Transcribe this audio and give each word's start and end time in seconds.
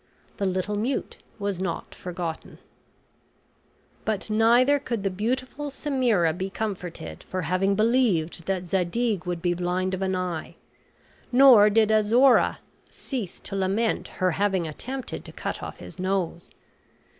The 0.37 0.47
little 0.47 0.75
mute 0.75 1.17
was 1.37 1.59
not 1.59 1.93
forgotten. 1.93 2.57
But 4.03 4.31
neither 4.31 4.79
could 4.79 5.03
the 5.03 5.11
beautiful 5.11 5.69
Semira 5.69 6.35
be 6.35 6.49
comforted 6.49 7.21
for 7.25 7.43
having 7.43 7.75
believed 7.75 8.47
that 8.47 8.67
Zadig 8.67 9.27
would 9.27 9.43
be 9.43 9.53
blind 9.53 9.93
of 9.93 10.01
an 10.01 10.15
eye; 10.15 10.55
nor 11.31 11.69
did 11.69 11.91
Azora 11.91 12.57
cease 12.89 13.39
to 13.41 13.55
lament 13.55 14.07
her 14.17 14.31
having 14.31 14.65
attempted 14.67 15.23
to 15.25 15.31
cut 15.31 15.61
off 15.61 15.77
his 15.77 15.99
nose. 15.99 16.49